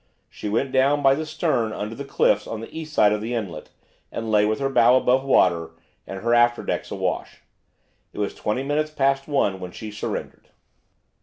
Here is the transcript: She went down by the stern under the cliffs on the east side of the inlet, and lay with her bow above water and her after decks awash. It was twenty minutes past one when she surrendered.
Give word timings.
She 0.29 0.49
went 0.49 0.71
down 0.71 1.03
by 1.03 1.13
the 1.13 1.27
stern 1.27 1.71
under 1.71 1.93
the 1.93 2.03
cliffs 2.03 2.47
on 2.47 2.59
the 2.59 2.75
east 2.75 2.91
side 2.91 3.11
of 3.13 3.21
the 3.21 3.35
inlet, 3.35 3.69
and 4.11 4.31
lay 4.31 4.47
with 4.47 4.57
her 4.59 4.67
bow 4.67 4.95
above 4.95 5.23
water 5.23 5.73
and 6.07 6.21
her 6.21 6.33
after 6.33 6.63
decks 6.63 6.89
awash. 6.89 7.41
It 8.11 8.17
was 8.17 8.33
twenty 8.33 8.63
minutes 8.63 8.89
past 8.89 9.27
one 9.27 9.59
when 9.59 9.69
she 9.71 9.91
surrendered. 9.91 10.49